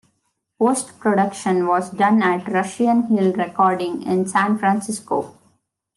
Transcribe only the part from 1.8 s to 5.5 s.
done at Russian Hill Recording in San Francisco.